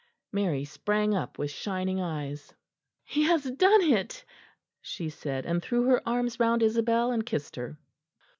[0.31, 2.55] Mary sprang up with shining eyes.
[3.03, 4.25] "He has done it,"
[4.81, 7.77] she said, and threw her arms round Isabel and kissed her.